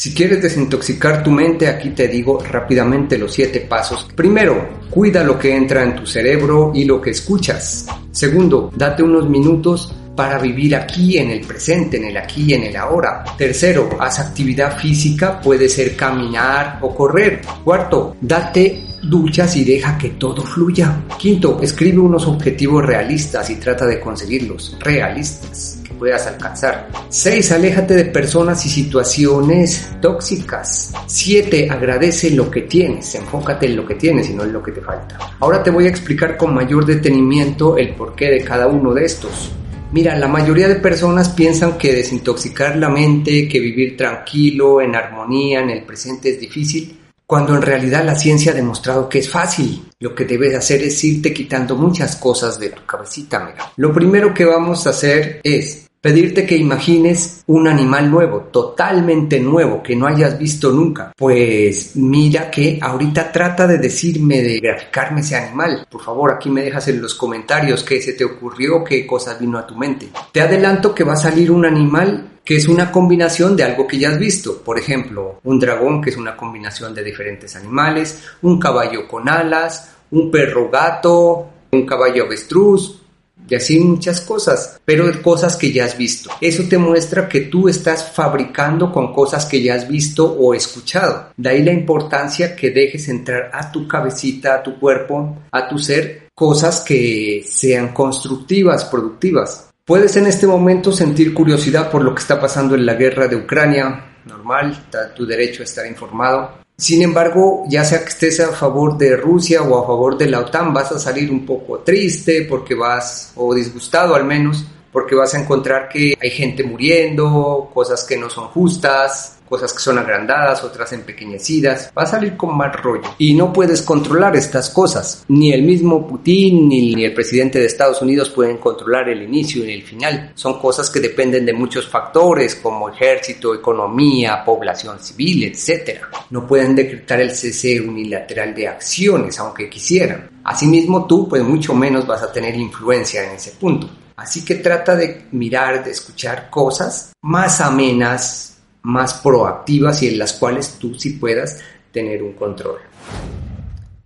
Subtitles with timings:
[0.00, 4.08] Si quieres desintoxicar tu mente, aquí te digo rápidamente los siete pasos.
[4.16, 7.84] Primero, cuida lo que entra en tu cerebro y lo que escuchas.
[8.10, 12.62] Segundo, date unos minutos para vivir aquí en el presente, en el aquí y en
[12.62, 13.22] el ahora.
[13.36, 17.42] Tercero, haz actividad física, puede ser caminar o correr.
[17.62, 21.04] Cuarto, date duchas y deja que todo fluya.
[21.18, 26.88] Quinto, escribe unos objetivos realistas y trata de conseguirlos, realistas, puedas alcanzar.
[27.10, 30.94] Seis, aléjate de personas y situaciones tóxicas.
[31.06, 34.72] Siete, agradece lo que tienes, enfócate en lo que tienes y no en lo que
[34.72, 35.18] te falta.
[35.38, 39.52] Ahora te voy a explicar con mayor detenimiento el porqué de cada uno de estos.
[39.92, 45.60] Mira, la mayoría de personas piensan que desintoxicar la mente, que vivir tranquilo, en armonía,
[45.60, 46.96] en el presente es difícil,
[47.26, 49.84] cuando en realidad la ciencia ha demostrado que es fácil.
[50.00, 53.72] Lo que debes hacer es irte quitando muchas cosas de tu cabecita, mira.
[53.76, 59.82] Lo primero que vamos a hacer es pedirte que imagines un animal nuevo, totalmente nuevo,
[59.82, 61.12] que no hayas visto nunca.
[61.16, 65.86] Pues mira que ahorita trata de decirme, de graficarme ese animal.
[65.90, 69.58] Por favor, aquí me dejas en los comentarios qué se te ocurrió, qué cosas vino
[69.58, 70.08] a tu mente.
[70.32, 73.98] Te adelanto que va a salir un animal que es una combinación de algo que
[73.98, 74.62] ya has visto.
[74.62, 79.94] Por ejemplo, un dragón, que es una combinación de diferentes animales, un caballo con alas,
[80.10, 83.00] un perro gato, un caballo avestruz,
[83.48, 86.30] y así muchas cosas, pero cosas que ya has visto.
[86.40, 91.30] Eso te muestra que tú estás fabricando con cosas que ya has visto o escuchado.
[91.36, 95.78] De ahí la importancia que dejes entrar a tu cabecita, a tu cuerpo, a tu
[95.78, 99.70] ser, cosas que sean constructivas, productivas.
[99.84, 103.36] Puedes en este momento sentir curiosidad por lo que está pasando en la guerra de
[103.36, 106.59] Ucrania, normal, está tu derecho a estar informado.
[106.80, 110.40] Sin embargo, ya sea que estés a favor de Rusia o a favor de la
[110.40, 115.34] OTAN, vas a salir un poco triste porque vas, o disgustado al menos, porque vas
[115.34, 120.62] a encontrar que hay gente muriendo, cosas que no son justas, cosas que son agrandadas,
[120.62, 123.10] otras empequeñecidas, va a salir con mal rollo.
[123.18, 125.24] Y no puedes controlar estas cosas.
[125.28, 129.72] Ni el mismo Putin ni el presidente de Estados Unidos pueden controlar el inicio y
[129.72, 130.30] el final.
[130.36, 136.00] Son cosas que dependen de muchos factores como ejército, economía, población civil, etc.
[136.30, 140.30] No pueden decretar el cese unilateral de acciones, aunque quisieran.
[140.44, 143.88] Asimismo, tú, pues mucho menos vas a tener influencia en ese punto.
[144.20, 150.34] Así que trata de mirar, de escuchar cosas más amenas, más proactivas y en las
[150.34, 151.58] cuales tú sí puedas
[151.90, 152.80] tener un control.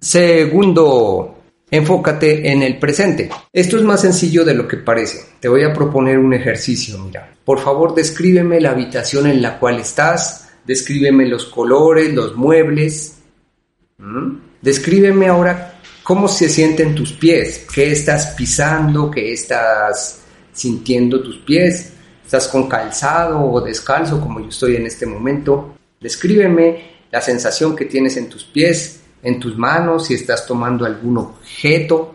[0.00, 1.38] Segundo,
[1.70, 3.30] enfócate en el presente.
[3.52, 5.26] Esto es más sencillo de lo que parece.
[5.38, 7.32] Te voy a proponer un ejercicio, mira.
[7.44, 13.18] Por favor, descríbeme la habitación en la cual estás, descríbeme los colores, los muebles.
[13.98, 14.38] ¿Mm?
[14.60, 15.69] Descríbeme ahora
[16.10, 20.22] cómo se sienten tus pies, qué estás pisando, qué estás
[20.52, 21.92] sintiendo tus pies,
[22.24, 25.76] estás con calzado o descalzo como yo estoy en este momento.
[26.00, 31.16] Descríbeme la sensación que tienes en tus pies, en tus manos, si estás tomando algún
[31.16, 32.12] objeto,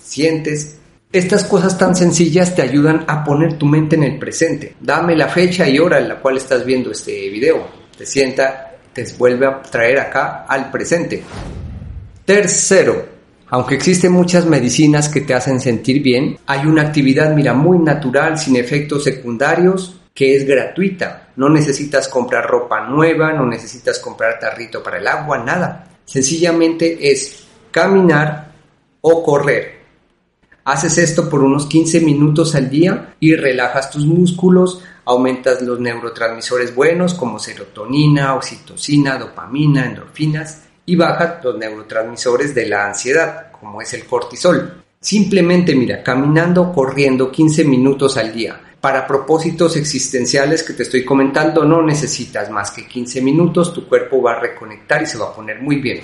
[0.00, 0.78] sientes.
[1.10, 4.76] Estas cosas tan sencillas te ayudan a poner tu mente en el presente.
[4.80, 7.66] Dame la fecha y hora en la cual estás viendo este video.
[7.98, 11.24] Te sienta, te vuelve a traer acá al presente.
[12.24, 13.13] Tercero,
[13.50, 18.38] aunque existen muchas medicinas que te hacen sentir bien, hay una actividad, mira, muy natural,
[18.38, 21.28] sin efectos secundarios, que es gratuita.
[21.36, 25.88] No necesitas comprar ropa nueva, no necesitas comprar tarrito para el agua, nada.
[26.04, 28.52] Sencillamente es caminar
[29.00, 29.84] o correr.
[30.64, 36.74] Haces esto por unos 15 minutos al día y relajas tus músculos, aumentas los neurotransmisores
[36.74, 43.92] buenos como serotonina, oxitocina, dopamina, endorfinas y baja los neurotransmisores de la ansiedad, como es
[43.94, 44.82] el cortisol.
[45.00, 48.60] Simplemente mira, caminando corriendo 15 minutos al día.
[48.80, 54.20] Para propósitos existenciales que te estoy comentando, no necesitas más que 15 minutos, tu cuerpo
[54.20, 56.02] va a reconectar y se va a poner muy bien.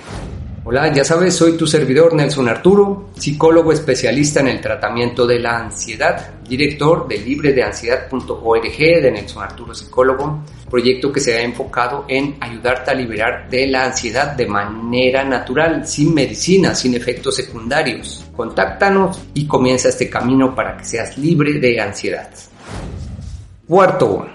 [0.63, 5.57] Hola, ya sabes, soy tu servidor Nelson Arturo, psicólogo especialista en el tratamiento de la
[5.57, 12.91] ansiedad, director de libredeansiedad.org de Nelson Arturo Psicólogo, proyecto que se ha enfocado en ayudarte
[12.91, 18.23] a liberar de la ansiedad de manera natural, sin medicina, sin efectos secundarios.
[18.35, 22.29] Contáctanos y comienza este camino para que seas libre de ansiedad.
[23.67, 24.27] Cuarto,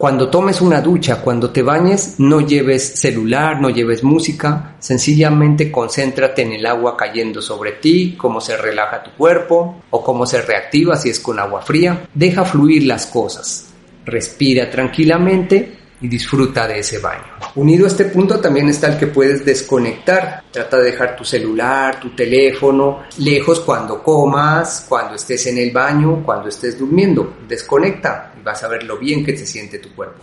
[0.00, 6.40] cuando tomes una ducha, cuando te bañes, no lleves celular, no lleves música, sencillamente concéntrate
[6.40, 10.96] en el agua cayendo sobre ti, cómo se relaja tu cuerpo o cómo se reactiva
[10.96, 12.08] si es con agua fría.
[12.14, 13.74] Deja fluir las cosas.
[14.06, 17.34] Respira tranquilamente y disfruta de ese baño.
[17.56, 20.44] Unido a este punto también está el que puedes desconectar.
[20.50, 26.22] Trata de dejar tu celular, tu teléfono lejos cuando comas, cuando estés en el baño,
[26.24, 27.34] cuando estés durmiendo.
[27.46, 30.20] Desconecta vas a ver lo bien que te siente tu cuerpo.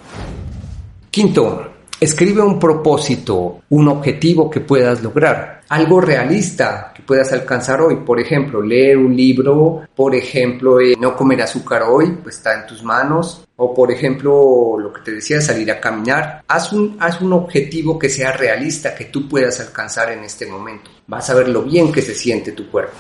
[1.09, 7.95] Quinto, Escribe un propósito, un objetivo que puedas lograr, algo realista que puedas alcanzar hoy.
[8.05, 12.67] Por ejemplo, leer un libro, por ejemplo, eh, no comer azúcar hoy, pues está en
[12.67, 13.43] tus manos.
[13.55, 16.43] O por ejemplo, lo que te decía, salir a caminar.
[16.47, 20.91] Haz un, haz un objetivo que sea realista, que tú puedas alcanzar en este momento.
[21.07, 22.93] Vas a ver lo bien que se siente tu cuerpo.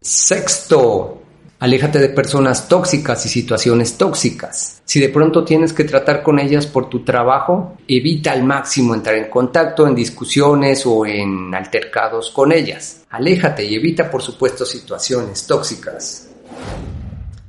[0.00, 1.19] Sexto,
[1.60, 4.80] Aléjate de personas tóxicas y situaciones tóxicas.
[4.82, 9.16] Si de pronto tienes que tratar con ellas por tu trabajo, evita al máximo entrar
[9.16, 13.04] en contacto, en discusiones o en altercados con ellas.
[13.10, 16.30] Aléjate y evita, por supuesto, situaciones tóxicas.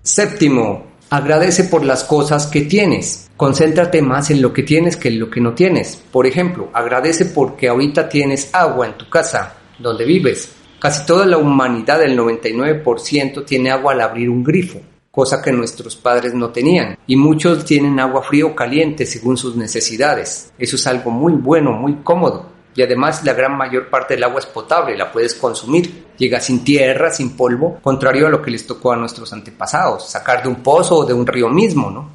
[0.04, 3.30] Séptimo, agradece por las cosas que tienes.
[3.38, 5.96] Concéntrate más en lo que tienes que en lo que no tienes.
[5.96, 10.50] Por ejemplo, agradece porque ahorita tienes agua en tu casa, donde vives
[10.82, 14.82] Casi toda la humanidad, el 99%, tiene agua al abrir un grifo,
[15.12, 16.98] cosa que nuestros padres no tenían.
[17.06, 20.52] Y muchos tienen agua fría o caliente según sus necesidades.
[20.58, 22.48] Eso es algo muy bueno, muy cómodo.
[22.74, 26.06] Y además la gran mayor parte del agua es potable, la puedes consumir.
[26.18, 30.42] Llega sin tierra, sin polvo, contrario a lo que les tocó a nuestros antepasados, sacar
[30.42, 32.10] de un pozo o de un río mismo, ¿no?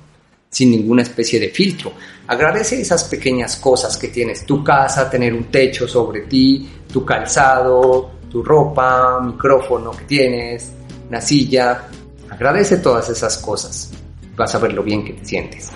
[0.50, 1.92] Sin ninguna especie de filtro.
[2.26, 8.15] Agradece esas pequeñas cosas que tienes, tu casa, tener un techo sobre ti, tu calzado,
[8.36, 10.70] tu ropa, micrófono que tienes,
[11.08, 11.88] una silla.
[12.28, 13.90] Agradece todas esas cosas.
[14.36, 15.70] Vas a ver lo bien que te sientes.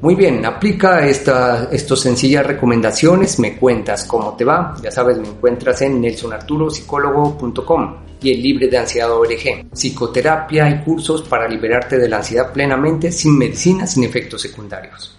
[0.00, 1.68] Muy bien, aplica estas
[2.00, 4.76] sencillas recomendaciones, me cuentas cómo te va.
[4.82, 9.68] Ya sabes, me encuentras en nelsonarturopsicólogo.com y el Libre de Ansiedad ORG.
[9.70, 15.17] Psicoterapia y cursos para liberarte de la ansiedad plenamente, sin medicina, sin efectos secundarios.